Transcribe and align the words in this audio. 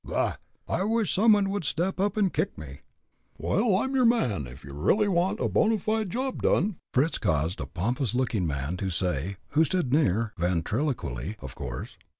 Bah! 0.03 0.37
I 0.67 0.81
wish 0.81 1.13
some 1.13 1.33
one 1.33 1.51
would 1.51 1.63
step 1.63 1.99
up 1.99 2.17
and 2.17 2.33
kick 2.33 2.57
me!" 2.57 2.79
"Well, 3.37 3.75
I'm 3.75 3.93
your 3.93 4.03
man, 4.07 4.47
if 4.47 4.63
you 4.63 4.73
really 4.73 5.07
want 5.07 5.39
a 5.39 5.47
bona 5.47 5.77
fide 5.77 6.09
job 6.09 6.41
done!" 6.41 6.77
Fritz 6.91 7.19
caused 7.19 7.59
a 7.61 7.67
pompous 7.67 8.15
looking 8.15 8.47
man 8.47 8.77
to 8.77 8.89
say, 8.89 9.37
who 9.49 9.63
stood 9.63 9.93
near 9.93 10.33
ventriloquially, 10.39 11.35
of 11.39 11.53
course. 11.53 11.97